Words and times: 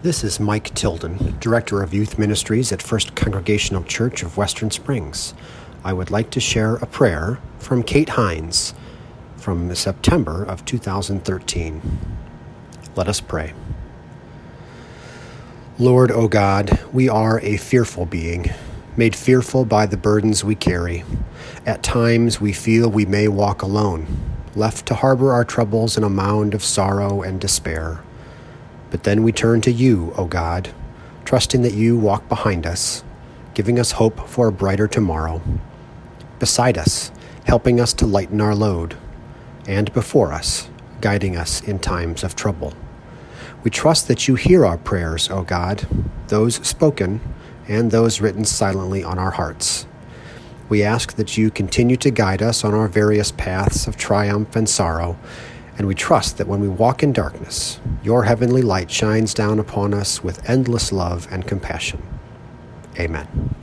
This 0.00 0.22
is 0.22 0.38
Mike 0.38 0.72
Tilden, 0.74 1.36
Director 1.40 1.82
of 1.82 1.92
Youth 1.92 2.20
Ministries 2.20 2.70
at 2.70 2.80
First 2.80 3.16
Congregational 3.16 3.82
Church 3.82 4.22
of 4.22 4.36
Western 4.36 4.70
Springs. 4.70 5.34
I 5.82 5.92
would 5.92 6.08
like 6.08 6.30
to 6.30 6.40
share 6.40 6.76
a 6.76 6.86
prayer 6.86 7.40
from 7.58 7.82
Kate 7.82 8.10
Hines 8.10 8.74
from 9.38 9.74
September 9.74 10.44
of 10.44 10.64
2013. 10.64 11.82
Let 12.94 13.08
us 13.08 13.20
pray. 13.20 13.54
Lord, 15.80 16.12
O 16.12 16.28
God, 16.28 16.78
we 16.92 17.08
are 17.08 17.40
a 17.40 17.56
fearful 17.56 18.06
being, 18.06 18.52
made 18.96 19.16
fearful 19.16 19.64
by 19.64 19.86
the 19.86 19.96
burdens 19.96 20.44
we 20.44 20.54
carry. 20.54 21.02
At 21.66 21.82
times 21.82 22.40
we 22.40 22.52
feel 22.52 22.88
we 22.88 23.04
may 23.04 23.26
walk 23.26 23.62
alone, 23.62 24.06
left 24.54 24.86
to 24.86 24.94
harbor 24.94 25.32
our 25.32 25.44
troubles 25.44 25.98
in 25.98 26.04
a 26.04 26.08
mound 26.08 26.54
of 26.54 26.62
sorrow 26.62 27.20
and 27.20 27.40
despair. 27.40 28.04
But 28.90 29.04
then 29.04 29.22
we 29.22 29.32
turn 29.32 29.60
to 29.62 29.72
you, 29.72 30.12
O 30.16 30.24
God, 30.24 30.70
trusting 31.24 31.62
that 31.62 31.74
you 31.74 31.96
walk 31.96 32.28
behind 32.28 32.66
us, 32.66 33.04
giving 33.54 33.78
us 33.78 33.92
hope 33.92 34.28
for 34.28 34.48
a 34.48 34.52
brighter 34.52 34.88
tomorrow. 34.88 35.42
Beside 36.38 36.78
us, 36.78 37.10
helping 37.44 37.80
us 37.80 37.92
to 37.94 38.06
lighten 38.06 38.40
our 38.40 38.54
load, 38.54 38.96
and 39.66 39.92
before 39.92 40.32
us, 40.32 40.68
guiding 41.00 41.36
us 41.36 41.60
in 41.60 41.78
times 41.78 42.24
of 42.24 42.34
trouble. 42.34 42.72
We 43.62 43.70
trust 43.70 44.08
that 44.08 44.28
you 44.28 44.36
hear 44.36 44.64
our 44.64 44.78
prayers, 44.78 45.28
O 45.30 45.42
God, 45.42 45.86
those 46.28 46.56
spoken 46.66 47.20
and 47.66 47.90
those 47.90 48.20
written 48.20 48.44
silently 48.44 49.04
on 49.04 49.18
our 49.18 49.32
hearts. 49.32 49.86
We 50.68 50.82
ask 50.82 51.14
that 51.14 51.36
you 51.36 51.50
continue 51.50 51.96
to 51.98 52.10
guide 52.10 52.42
us 52.42 52.64
on 52.64 52.74
our 52.74 52.88
various 52.88 53.32
paths 53.32 53.86
of 53.86 53.96
triumph 53.96 54.54
and 54.54 54.68
sorrow 54.68 55.18
and 55.78 55.86
we 55.86 55.94
trust 55.94 56.36
that 56.36 56.48
when 56.48 56.60
we 56.60 56.68
walk 56.68 57.02
in 57.02 57.12
darkness, 57.12 57.80
your 58.02 58.24
heavenly 58.24 58.62
light 58.62 58.90
shines 58.90 59.32
down 59.32 59.60
upon 59.60 59.94
us 59.94 60.22
with 60.22 60.48
endless 60.50 60.92
love 60.92 61.28
and 61.30 61.46
compassion. 61.46 62.02
Amen. 62.98 63.54